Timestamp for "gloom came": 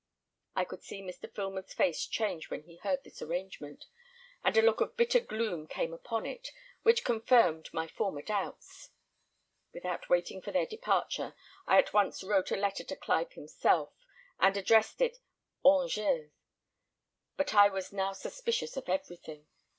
5.19-5.93